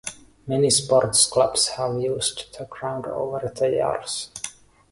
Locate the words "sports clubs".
0.71-1.67